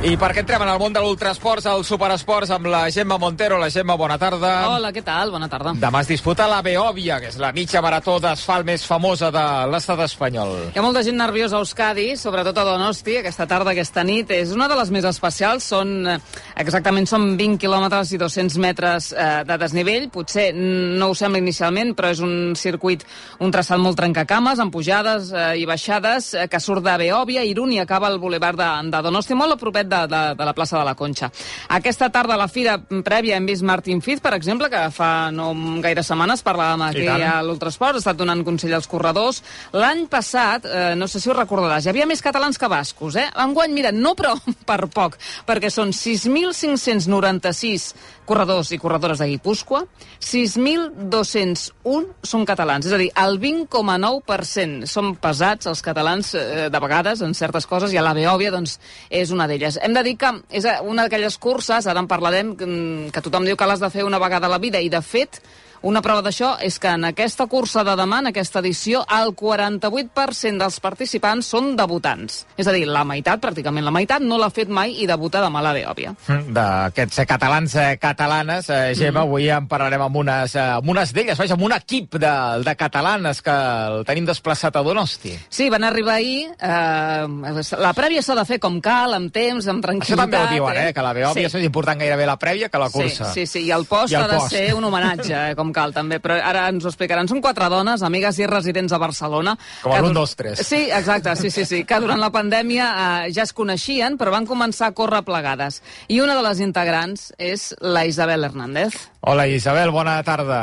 [0.00, 3.58] I per què entrem en el món de l'ultrasports, al superesports, amb la Gemma Montero.
[3.60, 4.52] La Gemma, bona tarda.
[4.70, 5.28] Hola, què tal?
[5.28, 5.74] Bona tarda.
[5.76, 10.00] Demà es disputa la Beòvia, que és la mitja marató d'asfalt més famosa de l'estat
[10.06, 10.54] espanyol.
[10.70, 14.32] Hi ha molta gent nerviosa a Euskadi, sobretot a Donosti, aquesta tarda, aquesta nit.
[14.32, 15.66] És una de les més especials.
[15.74, 16.16] Són, eh,
[16.64, 20.08] exactament, són 20 quilòmetres i 200 metres eh, de desnivell.
[20.16, 23.04] Potser no ho sembla inicialment, però és un circuit,
[23.44, 27.76] un traçat molt trencacames, amb pujades eh, i baixades, eh, que surt de Beòvia, Irún
[27.76, 30.78] i acaba al bulevard de, de Donosti, molt a propet de, de, de la plaça
[30.78, 31.30] de la Conxa.
[31.76, 35.50] Aquesta tarda a la fira prèvia hem vist Martin Fiz, per exemple, que fa no
[35.82, 39.42] gaire setmanes parlàvem aquí a l'Ultrasport, ha estat donant consell als corredors.
[39.76, 43.28] L'any passat, eh, no sé si ho recordaràs, hi havia més catalans que bascos, eh?
[43.44, 44.34] Enguany, mira, no però
[44.70, 47.94] per poc, perquè són 6.596
[48.30, 49.82] corredors i corredores de Guipúscoa,
[50.22, 57.24] 6.201 són catalans, és a dir, el 20,9% són pesats els catalans eh, de vegades
[57.26, 58.78] en certes coses i a la Beòvia doncs,
[59.10, 59.79] és una d'elles.
[59.80, 62.68] Hem de dir que és una d'aquelles curses, ara en parlarem, que,
[63.14, 65.40] que tothom diu que l'has de fer una vegada a la vida i de fet
[65.82, 70.60] una prova d'això és que en aquesta cursa de demà, en aquesta edició, el 48%
[70.60, 72.44] dels participants són debutants.
[72.60, 75.62] És a dir, la meitat, pràcticament la meitat, no l'ha fet mai i debuta demà
[75.62, 76.12] a la Beòvia.
[76.26, 79.28] Mm, D'aquests eh, catalans eh, catalanes, eh, Gemma, mm.
[79.28, 82.34] avui en parlarem amb unes, eh, amb unes d'elles, vaja, amb un equip de,
[82.66, 83.56] de catalanes que
[83.86, 85.32] el tenim desplaçat a Donosti.
[85.48, 86.50] Sí, van arribar ahir.
[86.60, 90.12] Eh, la prèvia s'ha de fer com cal, amb temps, amb tranquil·litat.
[90.12, 90.92] Això també ho diuen, eh?
[90.92, 91.58] que la Beòvia sí.
[91.62, 93.32] és important gairebé la prèvia que la cursa.
[93.32, 93.66] Sí, sí, sí.
[93.70, 94.52] i el post I el ha post.
[94.52, 97.28] de ser un homenatge, eh, com cal també, però ara ens ho explicaran.
[97.30, 99.56] Són quatre dones, amigues i residents a Barcelona.
[99.82, 100.64] Com el 1, 2, 3.
[100.66, 104.48] Sí, exacte, sí, sí, sí, que durant la pandèmia eh, ja es coneixien, però van
[104.48, 105.80] començar a córrer plegades.
[106.08, 108.96] I una de les integrants és la Isabel Hernández.
[109.20, 110.62] Hola, Isabel, bona tarda.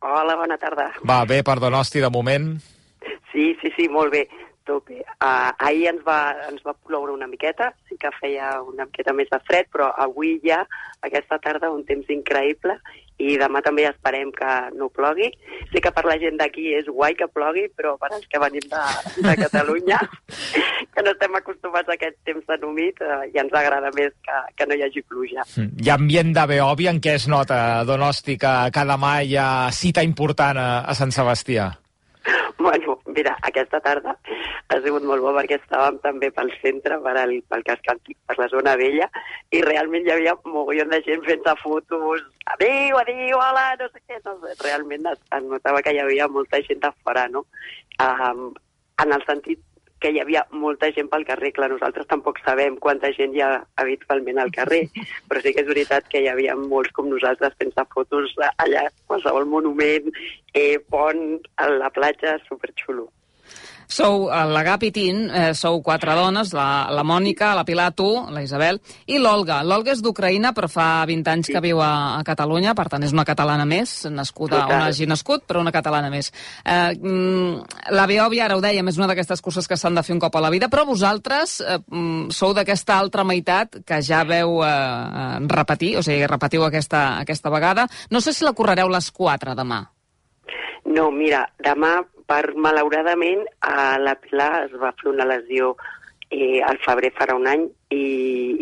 [0.00, 0.92] Hola, bona tarda.
[1.02, 2.52] Va, bé per Donosti, de moment?
[3.32, 4.26] Sí, sí, sí, molt bé
[4.68, 5.00] tope.
[5.16, 6.20] Uh, ahir ens va,
[6.50, 10.36] ens va ploure una miqueta, sí que feia una miqueta més de fred, però avui
[10.44, 10.62] ja,
[11.04, 12.78] aquesta tarda, un temps increïble
[13.18, 15.28] i demà també esperem que no plogui.
[15.72, 18.68] Sé que per la gent d'aquí és guai que plogui, però per als que venim
[18.70, 18.84] de,
[19.26, 19.98] de Catalunya,
[20.94, 24.38] que no estem acostumats a aquest temps tan humit, eh, ja ens agrada més que,
[24.54, 25.42] que no hi hagi pluja.
[25.56, 25.82] Mm.
[25.82, 27.58] Hi ha ambient de Beobi en què es nota,
[27.88, 31.72] Donosti, que, que demà hi ha cita important a, a Sant Sebastià?
[32.58, 34.14] Bueno, mira, aquesta tarda
[34.68, 38.38] ha sigut molt bo perquè estàvem també pel centre, per al, pel casc antic, per
[38.40, 39.08] la zona vella,
[39.54, 42.24] i realment hi havia mogollon de gent fent fotos,
[42.54, 46.30] adéu, adéu, hola, no sé què, no sé, realment es, es notava que hi havia
[46.38, 47.44] molta gent de fora, no?
[48.04, 48.50] Um,
[49.02, 49.60] en el sentit
[50.00, 51.52] que hi havia molta gent pel carrer.
[51.56, 53.50] Clar, nosaltres tampoc sabem quanta gent hi ha
[53.82, 54.84] habitualment al carrer,
[55.28, 59.46] però sí que és veritat que hi havia molts com nosaltres fent fotos allà, qualsevol
[59.46, 60.10] monument,
[60.54, 63.08] eh, pont, a la platja, superxulo.
[63.88, 67.88] Sou eh, la Gap i Tin, eh, sou quatre dones, la, la Mònica, la Pilar,
[67.96, 68.76] tu, la Isabel,
[69.08, 69.62] i l'Olga.
[69.64, 71.54] L'Olga és d'Ucraïna, però fa 20 anys sí.
[71.56, 75.46] que viu a, a Catalunya, per tant és una catalana més, nascuda on hagi nascut,
[75.48, 76.28] però una catalana més.
[76.64, 80.12] Eh, mm, la Beòvia, ara ho dèiem, és una d'aquestes curses que s'han de fer
[80.18, 84.20] un cop a la vida, però vosaltres eh, mm, sou d'aquesta altra meitat que ja
[84.28, 87.88] veu eh, eh, repetir, o sigui, repetiu aquesta, aquesta vegada.
[88.12, 89.86] No sé si la correreu les quatre demà.
[90.88, 91.96] No, mira, demà
[92.28, 95.74] per, malauradament, a la Pilar es va fer una lesió
[96.30, 98.04] eh, al febrer farà un any i,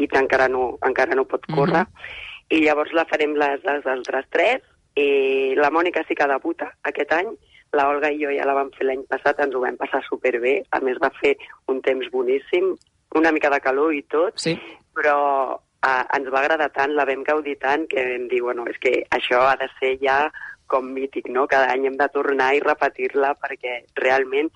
[0.04, 1.82] i encara, no, encara no pot córrer.
[1.82, 2.24] Uh -huh.
[2.56, 4.62] I llavors la farem les, les altres tres.
[4.94, 7.34] Eh, la Mònica sí que debuta aquest any.
[7.72, 10.62] La Olga i jo ja la vam fer l'any passat, ens ho vam passar superbé.
[10.70, 12.76] A més, va fer un temps boníssim,
[13.14, 14.56] una mica de calor i tot, sí.
[14.94, 18.78] però eh, ens va agradar tant, la vam gaudir tant, que vam dir, bueno, és
[18.78, 20.30] que això ha de ser ja
[20.66, 21.46] com mític, no?
[21.50, 24.50] Cada any hem de tornar i repetir-la perquè realment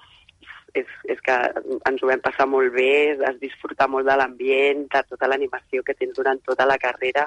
[0.75, 1.37] és, és que
[1.89, 5.97] ens ho vam passar molt bé, has disfrutar molt de l'ambient, de tota l'animació que
[5.99, 7.27] tens durant tota la carrera,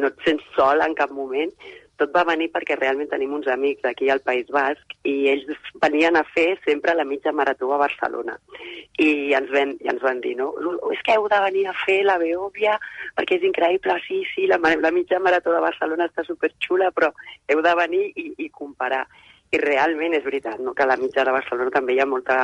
[0.00, 1.52] no et sents sol en cap moment,
[2.00, 6.16] tot va venir perquè realment tenim uns amics aquí al País Basc i ells venien
[6.16, 8.38] a fer sempre la mitja marató a Barcelona.
[9.00, 10.50] I ens, ven, i ens van dir, no,
[10.94, 12.78] és que heu de venir a fer la Beòvia
[13.16, 17.12] perquè és increïble, sí, sí, la, la mitja marató de Barcelona està superxula, però
[17.48, 19.06] heu de venir i, i comparar.
[19.50, 20.74] I realment és veritat no?
[20.74, 22.36] que a la mitja de Barcelona també hi ha molta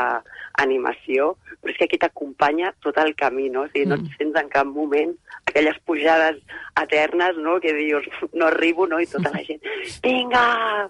[0.62, 3.62] animació, però és que aquí t'acompanya tot el camí, no?
[3.66, 5.12] O sigui, no et sents en cap moment
[5.46, 6.40] aquelles pujades
[6.82, 9.62] eternes, no?, que dius, no arribo, no?, i tota la gent,
[10.02, 10.42] vinga,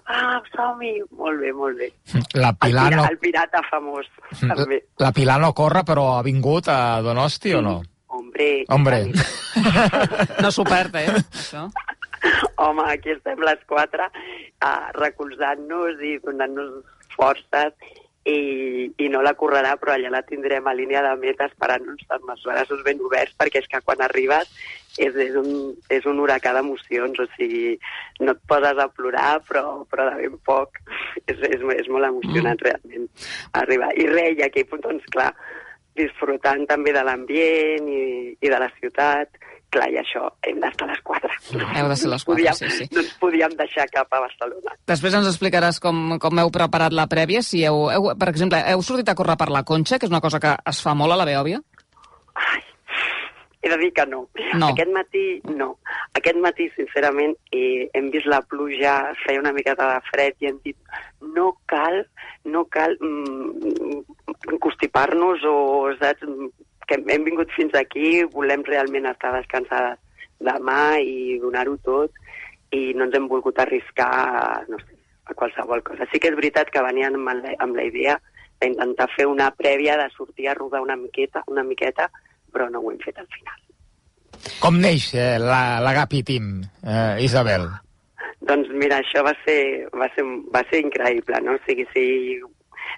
[0.09, 0.23] va,
[0.55, 0.95] som-hi!
[1.19, 1.91] Molt bé, molt bé.
[2.33, 3.05] La Pilar el, no...
[3.05, 4.09] pira, el pirata famós,
[4.41, 4.81] també.
[5.03, 7.77] La Pilar no corre, però ha vingut a Donosti o no?
[8.17, 9.03] Hombre, Hombre.
[10.41, 11.67] No s'ho perd, eh, això.
[12.63, 14.07] Home, aquí estem les quatre
[14.63, 16.83] uh, recolzant-nos i donant-nos
[17.15, 17.73] forces
[18.27, 22.33] i, i no la correrà, però allà la tindrem a línia de meta esperant-nos amb
[22.33, 24.51] els braços ben oberts, perquè és que quan arribes
[24.97, 27.77] és, és, un, és un huracà d'emocions, o sigui,
[28.19, 30.81] no et poses a plorar, però, però de ben poc.
[31.23, 32.67] És, és, és molt emocionant, mm.
[32.67, 33.07] realment,
[33.61, 33.93] arribar.
[33.95, 35.31] I res, i aquí, doncs, clar,
[35.97, 38.03] disfrutant també de l'ambient i,
[38.37, 39.39] i de la ciutat,
[39.77, 41.33] clar, i això, hem d'estar a les 4.
[41.77, 42.87] Heu de ser les 4, podíem, sí, sí.
[42.93, 44.75] No ens podíem deixar cap a Barcelona.
[44.89, 47.43] Després ens explicaràs com, com heu preparat la prèvia.
[47.45, 50.23] Si heu, heu, per exemple, heu sortit a córrer per la Conxa, que és una
[50.23, 51.61] cosa que es fa molt a la Beòvia?
[52.37, 52.61] Ai,
[53.61, 54.27] he de dir que no.
[54.55, 54.71] No.
[54.71, 55.25] Aquest matí,
[55.55, 55.73] no.
[56.17, 58.95] Aquest matí, sincerament, eh, hem vist la pluja,
[59.25, 60.77] feia una miqueta de fred i hem dit
[61.35, 62.03] no cal,
[62.45, 65.57] no cal mm, constipar-nos o,
[65.99, 66.23] saps,
[66.87, 69.99] que hem vingut fins aquí, volem realment estar descansades
[70.39, 72.13] demà i donar-ho tot
[72.75, 76.07] i no ens hem volgut arriscar no sé, a qualsevol cosa.
[76.11, 78.17] Sí que és veritat que venien amb la, amb la idea
[78.61, 82.09] d'intentar fer una prèvia de sortir a rodar una miqueta, una miqueta,
[82.53, 83.59] però no ho hem fet al final.
[84.61, 87.67] Com neix eh, la, la Gapi Team, eh, Isabel?
[88.47, 90.23] Doncs mira, això va ser, va ser,
[90.53, 91.57] va ser increïble, no?
[91.57, 92.05] O sigui, si,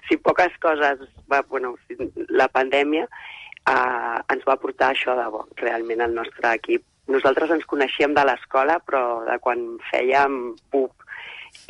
[0.08, 1.02] si poques coses,
[1.32, 1.96] va, bueno, si
[2.28, 3.06] la pandèmia
[3.68, 6.86] eh, ens va portar això de bo, realment, el nostre equip.
[7.10, 10.40] Nosaltres ens coneixíem de l'escola, però de quan fèiem
[10.70, 10.94] PUP.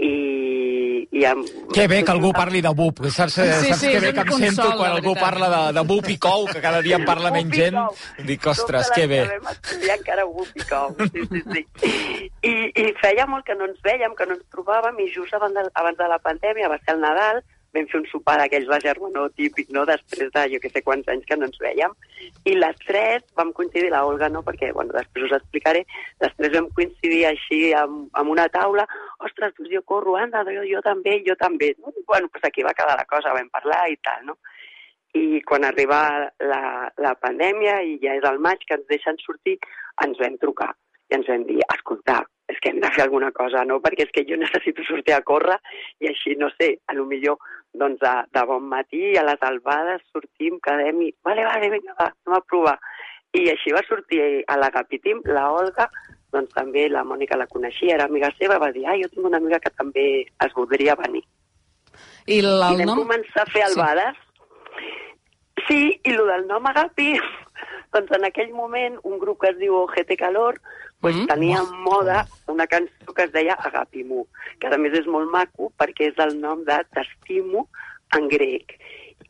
[0.01, 1.45] I, i amb...
[1.73, 3.03] Que bé que algú parli de BUP.
[3.13, 5.85] Saps, Sí, saps sí, que bé que em consol, sento quan algú parla de, de
[5.89, 7.79] BUP i COU, que cada dia en parla menys gent.
[8.29, 9.23] Dic, ostres, que bé.
[9.53, 11.65] Estudiar encara BUP i COU, sí, sí, sí.
[12.49, 12.55] I,
[12.85, 15.67] I feia molt que no ens vèiem, que no ens trobàvem, i just abans de,
[15.83, 17.43] abans de la pandèmia va ser el Nadal,
[17.75, 21.09] vam fer un sopar d'aquells de germanor típic, no?, després de jo que sé quants
[21.13, 21.95] anys que no ens vèiem,
[22.51, 25.85] i les tres vam coincidir, la Olga no, perquè, bueno, després us explicaré,
[26.23, 28.87] després vam coincidir així amb, amb una taula,
[29.27, 31.95] ostres, doncs jo corro, anda, jo, jo també, jo també, no?
[31.95, 34.39] I, bueno, doncs aquí va quedar la cosa, vam parlar i tal, no?
[35.19, 36.01] I quan arriba
[36.39, 36.63] la,
[37.03, 39.57] la pandèmia i ja és el maig que ens deixen sortir,
[40.05, 40.71] ens vam trucar
[41.11, 42.21] i ens vam dir, escolta,
[42.51, 43.79] és que hem de fer alguna cosa, no?
[43.83, 45.59] Perquè és que jo necessito sortir a córrer
[46.03, 47.39] i així, no sé, a lo millor
[47.75, 52.09] doncs de, de bon matí a les albades sortim, quedem i vale, vale, vinga, va,
[52.11, 52.79] anem a provar.
[53.37, 54.21] I així va sortir
[54.51, 55.87] a l'Agapitim, la Olga,
[56.35, 59.39] doncs també la Mònica la coneixia, era amiga seva, va dir, ah, jo tinc una
[59.39, 60.07] amiga que també
[60.47, 61.23] es voldria venir.
[62.27, 63.05] I el, I vam nom?
[63.05, 64.19] començar a fer albades.
[65.69, 67.13] Sí, i el del nom Agapi,
[67.95, 70.59] doncs en aquell moment un grup que es diu GT Calor
[71.01, 71.23] pues, Mm.
[71.23, 71.27] mm.
[71.27, 74.27] tenia en moda una cançó que es deia Agapimu,
[74.59, 77.69] que a més és molt maco perquè és el nom de T'estimo
[78.17, 78.77] en grec.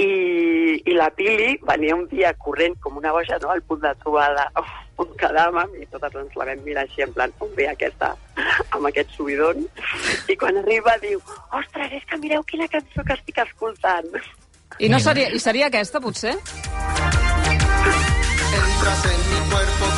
[0.00, 3.94] I, I la Pili venia un dia corrent com una boja no, al punt de
[4.00, 4.46] trobada
[5.00, 8.14] on quedàvem i totes ens la vam mirar així en plan on ve aquesta,
[8.74, 9.66] amb aquest subidon
[10.28, 11.20] i quan arriba diu
[11.52, 14.08] ostres, és que mireu quina cançó que estic escoltant
[14.78, 16.36] I, no seria, I seria aquesta, potser?
[18.60, 19.89] Entras en mi cuerpo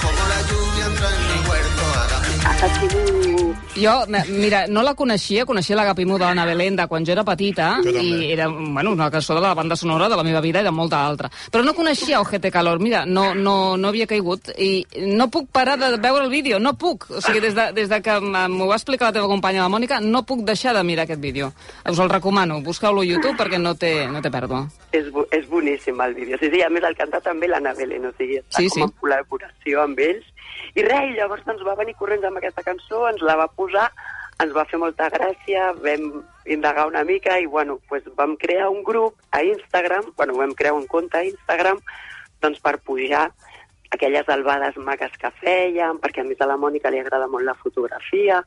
[2.63, 3.93] Agapimu Jo,
[4.29, 7.79] mira, no la coneixia, coneixia la Gapimu de l'Anna Belén de quan jo era petita,
[7.89, 10.71] i era bueno, una cançó de la banda sonora de la meva vida i de
[10.71, 11.31] molta altra.
[11.51, 14.85] Però no coneixia Ojete Calor, mira, no, no, no havia caigut, i
[15.17, 17.09] no puc parar de veure el vídeo, no puc.
[17.11, 20.01] O sigui, des de, des de que m'ho va explicar la teva companya, la Mònica,
[20.05, 21.53] no puc deixar de mirar aquest vídeo.
[21.89, 24.67] Us el recomano, busqueu-lo a YouTube perquè no té, no té pèrdua.
[24.93, 26.37] és, bo- és boníssim el vídeo.
[26.39, 28.83] Sí, sí, a més el canta també l'Anna Belén, o sigui, està Sí, com sí.
[28.85, 30.27] en col·laboració amb ells.
[30.75, 33.91] I res, llavors ens va venir corrents amb aquesta cançó, ens la va posar,
[34.43, 38.83] ens va fer molta gràcia, vam indagar una mica i, bueno, pues vam crear un
[38.83, 41.83] grup a Instagram, bueno, vam crear un compte a Instagram,
[42.43, 43.29] doncs per pujar
[43.93, 47.59] aquelles albades maques que fèiem, perquè a més a la Mònica li agrada molt la
[47.61, 48.41] fotografia,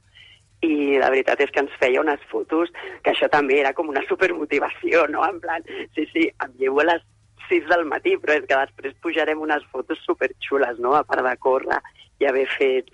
[0.65, 2.71] i la veritat és que ens feia unes fotos
[3.03, 5.25] que això també era com una supermotivació, no?
[5.27, 7.03] En plan, sí, sí, em llevo les
[7.49, 11.35] 6 del matí, però és que després pujarem unes fotos superxules, no?, a part de
[11.37, 11.81] córrer
[12.19, 12.91] i haver fet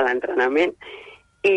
[0.00, 0.74] l'entrenament.
[1.44, 1.56] I,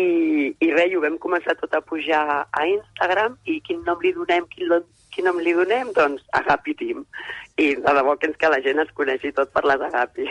[0.64, 4.46] I res, ho vam començar tot a pujar a Instagram i quin nom li donem,
[4.52, 4.72] quin,
[5.14, 5.92] quin nom li donem?
[5.96, 7.04] Doncs Agapi Team.
[7.56, 10.26] I de debò que ens que la gent es coneixi tot per les Agapi.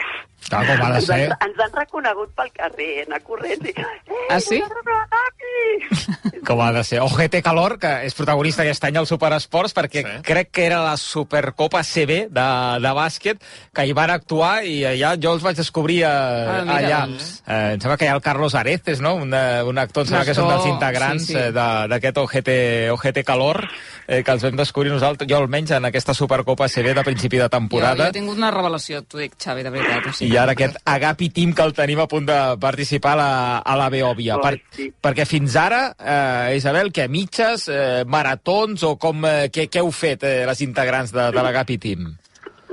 [0.49, 1.19] Clar, com ha de Ens ser.
[1.31, 3.71] han, ens han reconegut pel carrer, anar corrents i...
[3.77, 4.59] Eh, Ah, sí?
[4.61, 6.39] Agapi!
[6.47, 6.99] Com ha de ser.
[7.03, 10.13] Ojete Calor, que és protagonista aquest any al Superesports, perquè sí.
[10.27, 12.47] crec que era la Supercopa CB de,
[12.83, 13.43] de bàsquet,
[13.75, 16.99] que hi van actuar i allà jo els vaig descobrir eh, Ah, mira, allà.
[17.07, 17.29] doncs.
[17.47, 19.15] Eh, em sembla que hi ha el Carlos Areces, no?
[19.23, 21.39] Un, eh, un actor, em sembla que és un dels integrants sí, sí.
[21.39, 22.57] eh, de- d'aquest Ojete,
[22.91, 23.63] Ojete Calor,
[24.07, 27.43] eh, que els vam descobrir nosaltres, jo almenys en aquesta Supercopa CB de principi de
[27.43, 28.07] Jo, jo temporada.
[28.07, 30.07] he tingut una revelació, t'ho dic, Xavi, de veritat.
[30.09, 33.15] O sigui, I ara aquest Agapi Team que el tenim a punt de participar a
[33.15, 34.37] la, a la Beòvia.
[34.37, 34.89] Oh, Per, sí.
[35.01, 39.91] Perquè fins ara, eh, Isabel, que mitges, eh, maratons o com, eh, què, què heu
[39.91, 42.11] fet eh, les integrants de, de l'Agapi Team?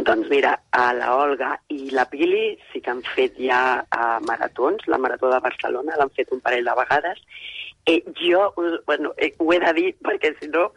[0.01, 4.87] Doncs mira, a la Olga i la Pili sí que han fet ja uh, maratons,
[4.89, 7.21] la Marató de Barcelona l'han fet un parell de vegades.
[7.87, 10.71] Eh, jo, us- bueno, eh, ho he de dir perquè si no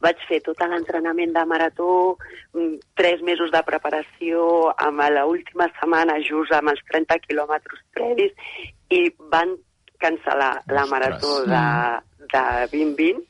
[0.00, 2.18] vaig fer tot l'entrenament de marató,
[2.52, 8.32] mm, tres mesos de preparació, amb la última setmana just amb els 30 quilòmetres previs
[8.90, 9.56] i van
[9.98, 11.64] cancel·lar la marató de,
[12.32, 12.44] de
[12.76, 13.22] 2020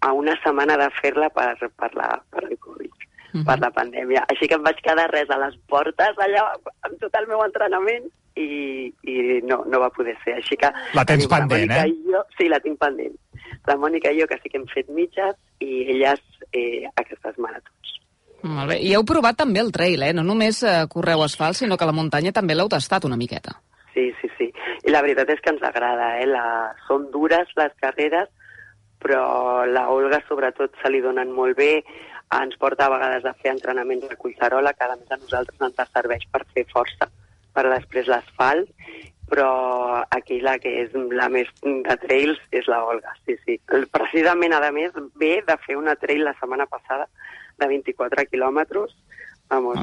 [0.00, 2.90] a una setmana de fer-la per, per, la, per el Covid,
[3.32, 3.44] Mhm.
[3.46, 4.24] per la pandèmia.
[4.28, 6.48] Així que em vaig quedar res a les portes allà
[6.82, 10.36] amb tot el meu entrenament i, i no, no va poder ser.
[10.40, 10.70] Així que...
[10.96, 11.94] La tens tenim pendent, Mònica eh?
[12.12, 13.16] Jo, sí, la tinc pendent.
[13.68, 16.22] La Mònica i jo, que sí que hem fet mitges, i elles
[16.52, 17.96] eh, aquestes maratons.
[18.42, 18.78] Molt bé.
[18.86, 20.12] I heu provat també el trail, eh?
[20.16, 23.58] No només eh, correu asfalt, sinó que la muntanya també l'heu tastat una miqueta.
[23.92, 24.48] Sí, sí, sí.
[24.86, 26.28] I la veritat és que ens agrada, eh?
[26.30, 26.44] La...
[26.86, 28.30] Són dures les carreres,
[29.00, 31.72] però la Olga sobretot se li donen molt bé,
[32.36, 35.92] ens porta a vegades a fer entrenaments de collserola, que a més a nosaltres ens
[35.92, 37.10] serveix per fer força
[37.54, 38.70] per després l'asfalt,
[39.30, 43.60] però aquí la que és la més de trails és la Olga, sí, sí.
[43.94, 47.06] Precisament, a més, ve de fer una trail la setmana passada
[47.60, 48.96] de 24 quilòmetres,
[49.50, 49.78] vamos,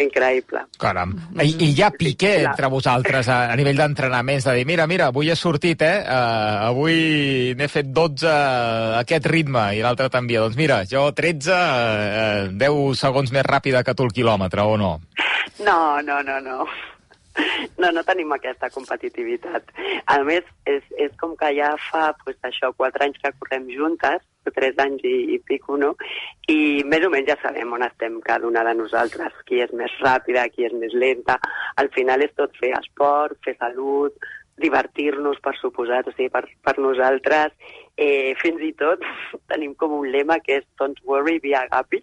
[0.00, 0.66] increïble.
[0.80, 1.14] Caram.
[1.40, 4.86] I, I hi ha pique Sí, entre vosaltres a, a nivell d'entrenaments, de dir, mira,
[4.90, 5.98] mira, avui he sortit, eh?
[6.04, 10.36] Uh, avui n'he fet 12 a aquest ritme, i l'altre també.
[10.40, 11.58] Doncs mira, jo 13,
[12.52, 14.98] uh, 10 segons més ràpida que tu el quilòmetre, o no?
[15.64, 16.64] No, no, no, no.
[17.78, 19.70] No, no tenim aquesta competitivitat.
[20.10, 24.20] A més, és, és com que ja fa pues, això, quatre anys que correm juntes,
[24.50, 25.92] tres anys i, i pico, no?
[26.50, 29.94] I més o menys ja sabem on estem cada una de nosaltres, qui és més
[30.02, 31.38] ràpida, qui és més lenta.
[31.80, 34.16] Al final és tot fer esport, fer salut,
[34.62, 37.54] divertir-nos, per suposat, o sigui, per, per nosaltres,
[37.96, 39.02] eh, fins i tot
[39.52, 42.02] tenim com un lema que és Don't worry, be happy.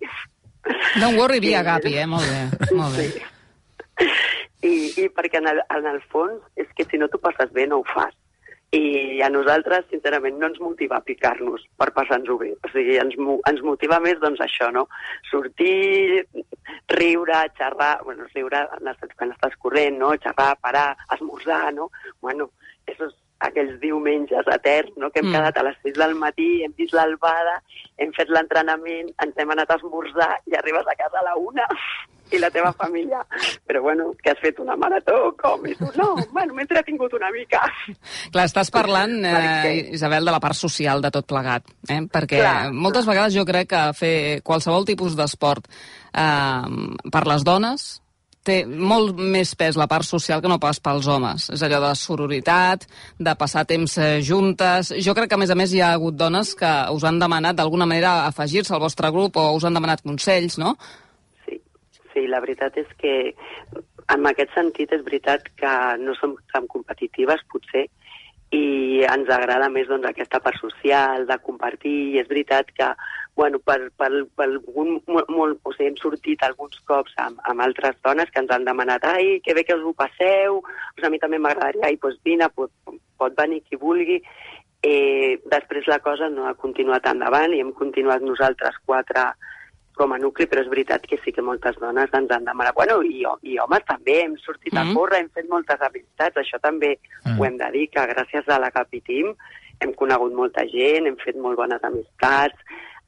[1.00, 2.08] Don't worry, be agapi, eh?
[2.10, 3.10] Molt bé, molt bé.
[3.14, 4.10] Sí.
[4.62, 7.68] I, I perquè en el, en el fons és que si no t'ho passes bé
[7.68, 8.16] no ho fas.
[8.76, 12.52] I a nosaltres, sincerament, no ens motiva a picar-nos per passar-nos-ho bé.
[12.54, 13.16] O sigui, ens,
[13.50, 14.86] ens motiva més, doncs, això, no?
[15.32, 16.28] Sortir,
[16.94, 17.96] riure, xerrar...
[18.06, 18.62] Bueno, riure
[19.18, 20.12] quan estàs corrent, no?
[20.22, 21.90] Xerrar, parar, esmorzar, no?
[22.22, 22.52] Bueno,
[22.86, 25.10] esos, aquells diumenges eterns, no?
[25.10, 25.40] Que hem mm.
[25.40, 27.58] quedat a les 6 del matí, hem vist l'albada,
[27.98, 31.66] hem fet l'entrenament, ens hem anat a esmorzar i arribes a casa a la una
[32.32, 33.22] i la teva família,
[33.68, 35.66] però bueno, que has fet una marató, com?
[35.68, 37.62] I tu, no, bueno, m'he entretingut una mica.
[38.34, 42.02] Clar, estàs parlant, eh, Isabel, de la part social de tot plegat, eh?
[42.12, 47.90] perquè Clar, moltes vegades jo crec que fer qualsevol tipus d'esport eh, per les dones
[48.50, 51.50] té molt més pes la part social que no pas pels homes.
[51.54, 52.86] És allò de sororitat,
[53.20, 54.94] de passar temps eh, juntes...
[55.06, 57.60] Jo crec que, a més a més, hi ha hagut dones que us han demanat
[57.60, 60.76] d'alguna manera afegir-se al vostre grup o us han demanat consells, no?
[62.14, 63.16] Sí, la veritat és que
[64.10, 67.86] en aquest sentit és veritat que no som tan competitives, potser,
[68.50, 72.88] i ens agrada més doncs, aquesta part social, de compartir, i és veritat que
[73.40, 77.96] bueno, per, per, per algun, molt, o sigui, hem sortit alguns cops amb, amb altres
[78.04, 80.60] dones que ens han demanat ai, que bé que us ho passeu,
[80.98, 82.74] doncs a mi també m'agradaria, ai, doncs vine, pot,
[83.22, 84.20] pot venir qui vulgui.
[84.84, 89.30] Eh, després la cosa no ha continuat endavant i hem continuat nosaltres quatre
[90.00, 92.74] com a nucli, però és veritat que sí que moltes dones ens han demanat.
[92.78, 94.80] Bueno, i, i homes també, hem sortit Mm.
[94.80, 97.38] a córrer, hem fet moltes amistats, això també Mm.
[97.40, 99.34] ho hem de dir, que gràcies a la Capitim
[99.82, 102.56] hem conegut molta gent, hem fet molt bones amistats,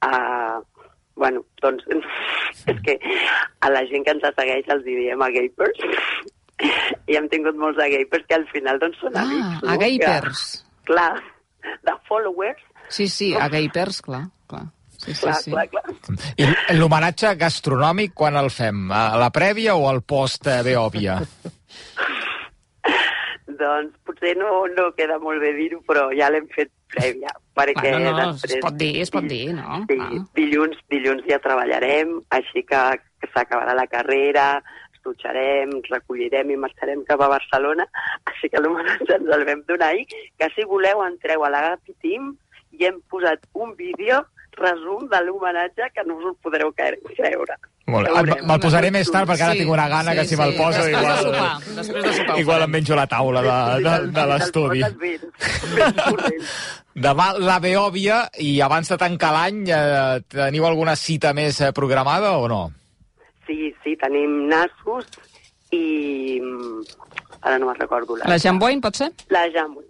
[0.05, 0.59] uh,
[1.15, 1.83] bueno, doncs
[2.71, 2.97] és que
[3.61, 5.79] a la gent que ens segueix els diem a gapers
[7.11, 9.63] i hem tingut molts de gapers que al final doncs són Ah, amics.
[9.63, 9.69] No?
[9.71, 10.43] a gapers.
[10.85, 11.23] Que, clar,
[11.87, 14.65] de followers, Sí, sí, a gapers, clar, clar.
[15.01, 15.51] Sí, sí, clar, sí.
[15.51, 15.83] clar, clar.
[16.37, 18.83] I l'homenatge gastronòmic quan el fem?
[18.93, 21.17] A la prèvia o al post eh, Beòvia?
[23.61, 28.11] Doncs potser no, no queda molt bé dir-ho, però ja l'hem fet prèvia, perquè Bueno,
[28.15, 28.55] no, després...
[28.57, 29.81] es pot dir, es pot dir, no?
[29.89, 30.21] Sí, Ah.
[30.37, 32.81] dilluns, dilluns ja treballarem, així que,
[33.21, 34.45] que s'acabarà la carrera,
[34.89, 37.85] ens dutxarem, ens recollirem i marxarem cap a Barcelona,
[38.31, 40.07] així que l'homenatge ens el vam donar ahir,
[40.39, 42.33] que si voleu entreu a la Gapi Team
[42.79, 44.23] i hem posat un vídeo
[44.57, 47.55] resum de l'homenatge que no us el podreu creure.
[47.91, 48.11] Molt bé.
[48.13, 48.45] Ja Ah, veureu.
[48.47, 51.17] Me'l posaré més tard perquè ara tinc una gana que si me'l poso Després igual...
[51.17, 53.55] de sopar, després de sopar igual em menjo la taula de,
[53.87, 54.83] de, de l'estudi.
[55.75, 56.45] Ben corrent.
[57.07, 62.33] Demà la Beòvia i abans de tancar l'any eh, teniu alguna cita més eh, programada
[62.37, 62.61] o no?
[63.47, 65.07] Sí, sí, tenim nassos
[65.71, 66.39] i...
[66.41, 66.83] mm,
[67.41, 68.19] Ara no me'n recordo.
[68.29, 69.07] La Jambuin, pot ser?
[69.33, 69.87] La Jambuin,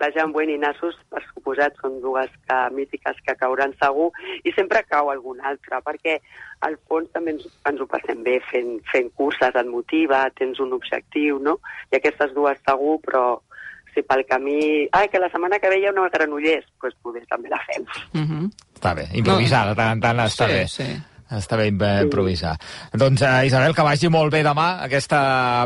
[0.00, 4.08] La Jambuin i Nassos, per suposat, són dues que, mítiques que cauran segur
[4.44, 6.16] i sempre cau algun altre, perquè
[6.66, 10.72] al fons també ens, ens ho passem bé fent, fent curses, et motiva, tens un
[10.76, 11.58] objectiu, no?
[11.92, 13.24] I aquestes dues segur, però
[13.94, 14.88] si pel camí...
[14.92, 17.50] Ah, que la setmana que ve hi ha una a Granollers, doncs pues, poder també
[17.50, 17.84] la fem.
[18.14, 18.50] Uh -huh.
[18.74, 20.66] Està bé, improvisar, de tant en tant està sí, bé.
[20.68, 20.88] Sí.
[21.30, 22.56] Està bé improvisar.
[22.92, 25.20] Doncs, eh, Isabel, que vagi molt bé demà aquesta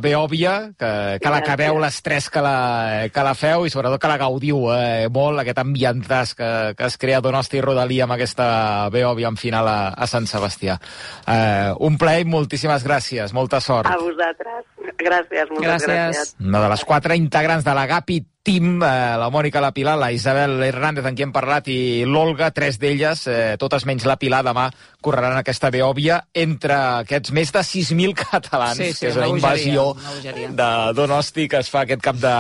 [0.04, 0.90] Beòvia, que,
[1.23, 5.09] que l'acabeu les tres que la, que la feu i sobretot que la gaudiu eh,
[5.12, 9.71] molt, aquest ambientàs que, que es crea Donosti i Rodalia amb aquesta Beòvia en final
[9.71, 10.76] a, a Sant Sebastià.
[11.25, 13.88] Eh, un plaer moltíssimes gràcies, molta sort.
[13.88, 14.68] A vosaltres.
[15.00, 15.88] Gràcies, moltes Gràcies.
[15.88, 16.37] gràcies.
[16.44, 18.87] Una de les quatre integrants de la GAPI Team, eh,
[19.17, 23.23] la Mònica, la Pilar, la Isabel Hernández, amb qui hem parlat, i l'Olga, tres d'elles,
[23.27, 24.67] eh, totes menys la Pilar, demà
[25.01, 29.87] correran aquesta Beòvia entre aquests més de 6.000 catalans, Sí, sí, que és bogeria, invasió
[29.95, 30.51] bogeria.
[30.61, 32.35] de Donosti que es fa aquest cap de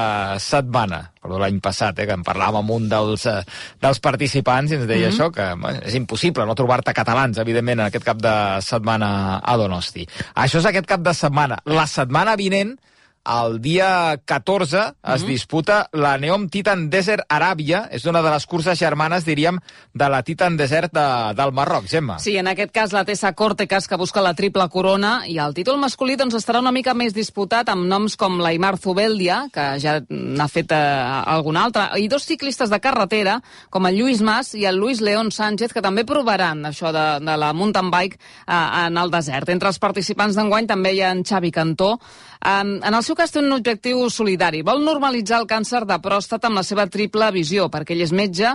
[0.44, 1.00] setmana.
[1.24, 3.40] Perdó, l'any passat, eh, que en parlàvem amb un dels, eh,
[3.80, 5.14] dels participants i ens deia Mhm.
[5.16, 10.04] això, que és impossible no trobar-te catalans, evidentment, en aquest cap de setmana a Donosti.
[10.36, 11.62] Això és aquest cap de setmana.
[11.64, 12.76] La setmana vinent,
[13.24, 15.28] el dia 14 es Mhm.
[15.28, 17.88] disputa la Neom Titan Desert Aràbia.
[17.90, 19.58] És una de les curses germanes, diríem,
[19.94, 22.18] de la Titan Desert de, del Marroc, Gemma.
[22.18, 25.78] Sí, en aquest cas la Tessa Cortecas, que busca la triple corona, i el títol
[25.78, 30.48] masculí doncs, estarà una mica més disputat amb noms com l'Aimar Zubeldia, que ja n'ha
[30.48, 33.40] fet eh, algun altre, i dos ciclistes de carretera,
[33.70, 37.36] com el Lluís Mas i el Luis León Sánchez, que també provaran això de, de
[37.36, 39.48] la mountain bike eh, en el desert.
[39.48, 41.98] Entre els participants d'enguany també hi ha en Xavi Cantó.
[42.44, 44.60] En, en el seu cas té un objectiu solidari.
[44.66, 48.52] Vol normalitzar el càncer de pròstata amb la seva triple visió, perquè ell és metge,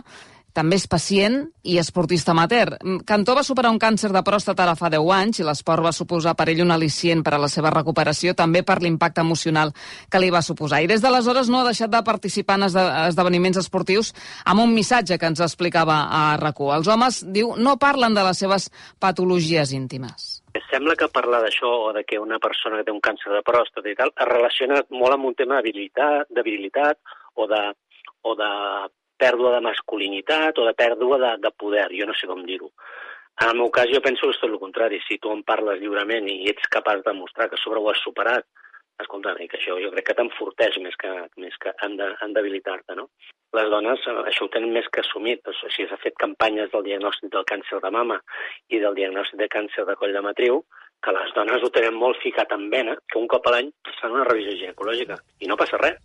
[0.59, 2.73] també és pacient i esportista amateur.
[2.81, 5.93] Mm, Cantó va superar un càncer de pròstata ara fa 10 anys i l'esport va
[5.95, 9.71] suposar per ell un al·licient per a la seva recuperació, també per l'impacte emocional
[10.11, 10.81] que li va suposar.
[10.83, 14.11] I des d'aleshores no ha deixat de participar en esde esdeveniments esportius
[14.45, 16.75] amb un missatge que ens explicava a RAC1.
[16.75, 18.69] Els homes, diu, no parlen de les seves
[18.99, 20.29] patologies íntimes.
[20.67, 23.89] Sembla que parlar d'això o de que una persona que té un càncer de pròstata
[23.89, 26.97] i tal es relaciona molt amb un tema de de virilitat
[27.35, 27.61] o de,
[28.23, 28.49] o de
[29.19, 32.71] pèrdua de masculinitat o de pèrdua de, de poder, jo no sé com dir-ho.
[33.39, 34.99] En el meu cas jo penso que és tot el contrari.
[35.05, 38.47] Si tu en parles lliurement i ets capaç de mostrar que sobre ho has superat,
[38.99, 42.97] escolta, que això jo crec que t'enforteix més que, més que en, de, en debilitar-te,
[42.99, 43.07] no?
[43.55, 45.47] Les dones eh, això ho tenen més que assumit.
[45.47, 48.19] O sigui, s'ha fet campanyes del diagnòstic del càncer de mama
[48.75, 50.61] i del diagnòstic de càncer de coll de matriu,
[50.99, 54.15] que les dones ho tenen molt ficat en vena, que un cop a l'any fan
[54.17, 55.99] una revisió ginecològica i no passa res.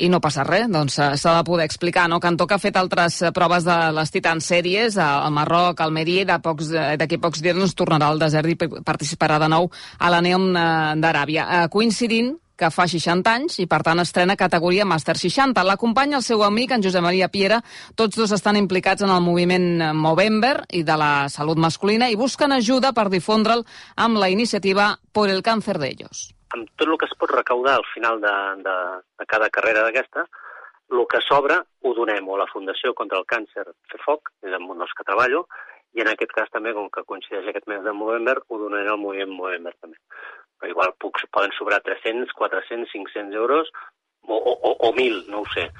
[0.00, 2.20] I no passa res, doncs eh, s'ha de poder explicar, no?
[2.20, 5.90] Cantó que ha fet altres eh, proves de les Titan Sèries a- al Marroc, al
[5.90, 9.48] Almeria, i de pocs, eh, d'aquí pocs dies ens tornarà al desert i participarà de
[9.52, 11.66] nou a la Neom eh, d'Aràbia.
[11.68, 15.62] Coincidint que fa 60 anys i, per tant, estrena categoria Màster 60.
[15.64, 17.62] L'acompanya el seu amic, en Josep Maria Piera.
[17.96, 22.52] Tots dos estan implicats en el moviment Movember i de la salut masculina i busquen
[22.52, 23.64] ajuda per difondre'l
[23.96, 26.34] amb la iniciativa Por el cáncer de ellos.
[26.54, 28.36] Amb tot el que es pot recaudar al final de,
[28.66, 28.76] de,
[29.20, 30.26] de cada carrera d'aquesta,
[30.90, 34.54] el que sobra ho donem o a la Fundació contra el Càncer Fer Foc, és
[34.56, 35.44] amb un dels que treballo,
[35.94, 39.02] i en aquest cas també, com que coincideix aquest mes de Movember, ho donarem al
[39.02, 39.98] moviment Movember també.
[40.60, 43.70] Però igual puc, poden sobrar 300, 400, 500 euros
[44.26, 45.70] o, o, o, o 1.000, no ho sé.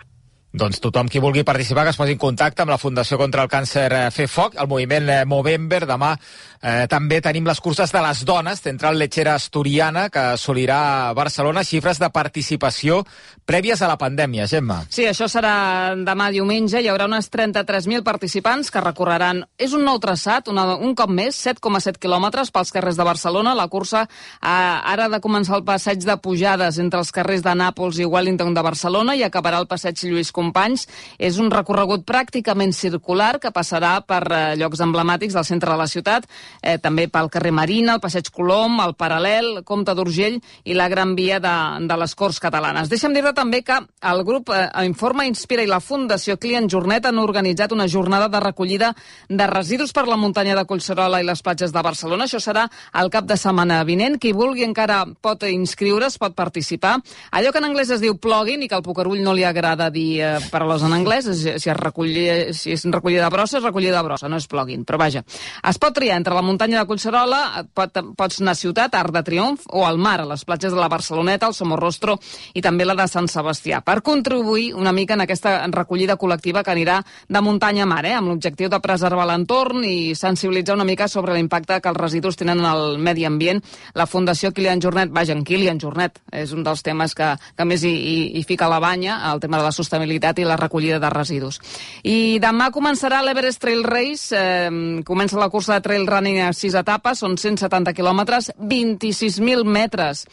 [0.50, 3.50] Doncs tothom qui vulgui participar que es posi en contacte amb la Fundació contra el
[3.52, 5.84] Càncer eh, Fer Foc, el moviment eh, Movember.
[5.86, 6.16] Demà
[6.62, 12.00] eh, també tenim les curses de les dones, Central Lechera Asturiana, que assolirà Barcelona xifres
[12.00, 13.02] de participació
[13.48, 14.84] prèvies a la pandèmia, Gemma.
[14.92, 16.80] Sí, això serà demà diumenge.
[16.80, 19.44] Hi haurà unes 33.000 participants que recorreran...
[19.60, 23.56] És un nou traçat, una, un cop més, 7,7 quilòmetres pels carrers de Barcelona.
[23.58, 27.54] La cursa eh, ara ha de començar el passeig de pujades entre els carrers de
[27.58, 30.86] Nàpols i Wellington de Barcelona i acabarà el passeig Lluís companys.
[31.18, 35.90] És un recorregut pràcticament circular que passarà per eh, llocs emblemàtics del centre de la
[35.90, 36.28] ciutat,
[36.62, 41.14] eh, també pel carrer Marina, el Passeig Colom, el Paral·lel, Comte d'Urgell i la Gran
[41.18, 41.54] Via de,
[41.86, 42.90] de les Corts Catalanes.
[42.90, 43.78] Deixa'm dir-te també que
[44.10, 48.40] el grup eh, Informa Inspira i la Fundació Client Jornet han organitzat una jornada de
[48.40, 48.92] recollida
[49.28, 52.26] de residus per la muntanya de Collserola i les platges de Barcelona.
[52.26, 52.66] Això serà
[53.00, 54.18] el cap de setmana vinent.
[54.20, 56.98] Qui vulgui encara pot inscriure's, pot participar.
[57.36, 60.08] Allò que en anglès es diu plugin i que al Pocarull no li agrada dir
[60.20, 64.06] eh, paraules en anglès, si es, recolli, si és recollida de brossa, és recollida de
[64.06, 64.84] brossa, no és plugin.
[64.88, 65.24] Però vaja,
[65.70, 69.20] es pot triar entre la muntanya de Collserola, pot, pots anar a Ciutat, Arc de
[69.26, 72.14] Triomf, o al mar, a les platges de la Barceloneta, el Somorrostro
[72.56, 76.72] i també la de Sant Sebastià, per contribuir una mica en aquesta recollida col·lectiva que
[76.72, 81.08] anirà de muntanya a mar, eh, amb l'objectiu de preservar l'entorn i sensibilitzar una mica
[81.12, 83.60] sobre l'impacte que els residus tenen en el medi ambient.
[83.92, 87.84] La Fundació Kilian Jornet, vaja, en Kilian Jornet, és un dels temes que, que més
[87.84, 91.12] hi, hi, hi fica la banya, el tema de la sostenibilitat i la recollida de
[91.12, 91.60] residus.
[92.02, 96.76] I demà començarà l'Everest Trail Race, eh, comença la cursa de trail running a sis
[96.78, 100.26] etapes, són 170 quilòmetres, 26.000 metres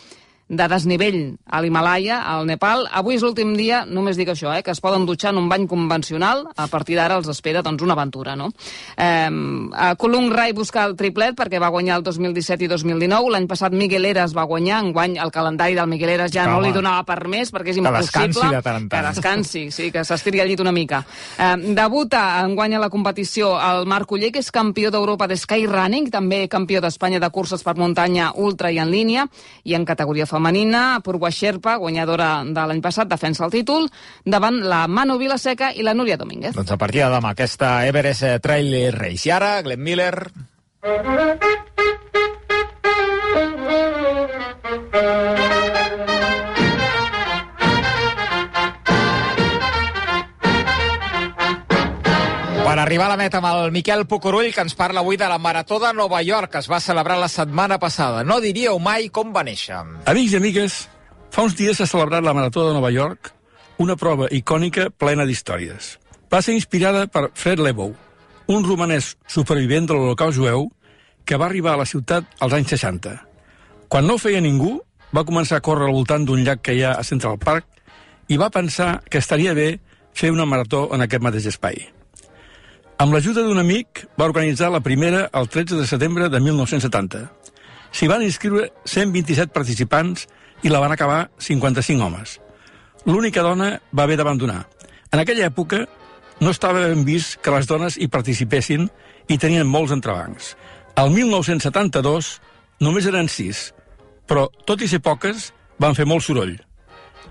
[0.48, 2.86] de desnivell a l'Himalaya, al Nepal.
[2.96, 5.68] Avui és l'últim dia, només dic això, eh, que es poden dutxar en un bany
[5.68, 6.46] convencional.
[6.56, 8.36] A partir d'ara els espera doncs, una aventura.
[8.36, 8.52] No?
[8.96, 9.30] Eh,
[9.74, 13.32] a Colung Rai busca el triplet perquè va guanyar el 2017 i 2019.
[13.32, 14.82] L'any passat Miguel Eras va guanyar.
[14.86, 16.54] Enguany el calendari del Miguel Eras ja Home.
[16.54, 18.08] no li donava per més perquè és impossible.
[18.08, 19.02] Que descansi de tant en tant.
[19.02, 21.04] Que descansi, sí, que s'estiri al llit una mica.
[21.38, 26.10] Eh, debuta, enguany a la competició el Marc Uller, que és campió d'Europa de Skyrunning,
[26.12, 29.28] també campió d'Espanya de curses per muntanya ultra i en línia,
[29.64, 30.37] i en categoria femenina,
[31.04, 33.88] Purua Sherpa, guanyadora de l'any passat, defensa el títol,
[34.26, 36.56] davant la Manu Vilaseca i la Núria Domínguez.
[36.56, 39.28] Doncs a partir de demà, aquesta Everest Trail Race.
[39.28, 40.16] I ara, Glenn Miller...
[52.98, 55.78] arribar a la meta amb el Miquel Pucurull, que ens parla avui de la Marató
[55.78, 58.24] de Nova York, que es va celebrar la setmana passada.
[58.26, 59.84] No diríeu mai com va néixer.
[60.10, 60.78] Amics i amigues,
[61.30, 63.30] fa uns dies s'ha celebrat la Marató de Nova York,
[63.78, 65.92] una prova icònica plena d'històries.
[66.34, 67.92] Va ser inspirada per Fred Lebow,
[68.48, 70.66] un romanès supervivent de l'Holocaust jueu
[71.24, 73.14] que va arribar a la ciutat als anys 60.
[73.94, 74.80] Quan no feia ningú,
[75.14, 77.70] va començar a córrer al voltant d'un llac que hi ha a Central Park
[78.28, 79.76] i va pensar que estaria bé
[80.18, 81.97] fer una marató en aquest mateix espai.
[82.98, 87.20] Amb l'ajuda d'un amic, va organitzar la primera el 13 de setembre de 1970.
[87.94, 90.26] S'hi van inscriure 127 participants
[90.66, 92.40] i la van acabar 55 homes.
[93.06, 94.64] L'única dona va haver d'abandonar.
[95.14, 95.84] En aquella època
[96.42, 98.90] no estava ben vist que les dones hi participessin
[99.30, 100.56] i tenien molts entrebancs.
[100.98, 102.34] El 1972
[102.82, 103.76] només eren sis,
[104.26, 106.58] però, tot i ser poques, van fer molt soroll.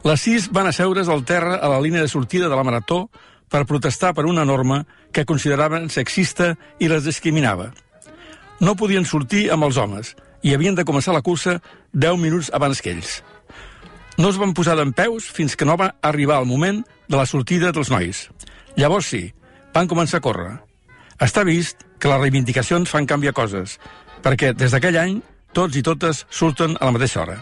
[0.07, 3.09] Les sis van asseure's al terra a la línia de sortida de la marató
[3.49, 7.73] per protestar per una norma que consideraven sexista i les discriminava.
[8.61, 11.59] No podien sortir amb els homes i havien de començar la cursa
[11.93, 13.21] 10 minuts abans que ells.
[14.17, 17.27] No es van posar d'en peus fins que no va arribar el moment de la
[17.27, 18.27] sortida dels nois.
[18.77, 19.27] Llavors sí,
[19.75, 20.55] van començar a córrer.
[21.21, 23.79] Està vist que les reivindicacions fan canviar coses,
[24.25, 25.21] perquè des d'aquell any
[25.57, 27.39] tots i totes surten a la mateixa hora.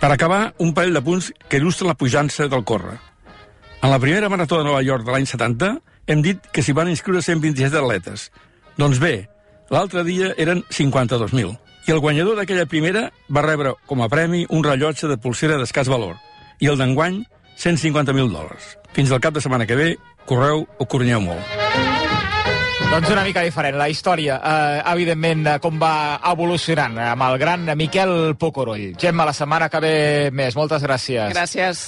[0.00, 2.98] Per acabar, un parell de punts que il·lustren la pujança del córrer.
[3.86, 5.66] En la primera marató de Nova York de l'any 70
[6.10, 8.24] hem dit que s'hi van inscriure 127 atletes.
[8.82, 9.28] Doncs bé,
[9.70, 11.52] l'altre dia eren 52.000.
[11.86, 15.86] I el guanyador d'aquella primera va rebre com a premi un rellotge de pulsera d'escàs
[15.86, 16.16] valor.
[16.58, 17.20] I el d'enguany,
[17.62, 18.72] 150.000 dòlars.
[18.90, 19.92] Fins al cap de setmana que ve,
[20.26, 21.46] correu o cornyeu molt.
[22.90, 27.66] Doncs una mica diferent, la història, eh, evidentment, de com va evolucionant amb el gran
[27.78, 28.94] Miquel Pocoroll.
[28.98, 29.96] Gemma, la setmana que ve
[30.32, 30.54] més.
[30.56, 31.34] Moltes gràcies.
[31.34, 31.82] Gràcies.